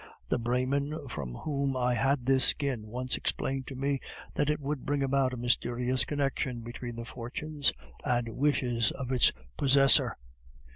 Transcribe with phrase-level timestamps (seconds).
[0.29, 3.99] The Brahmin from whom I had this skin once explained to me
[4.33, 7.71] that it would bring about a mysterious connection between the fortunes
[8.03, 10.17] and wishes of its possessor.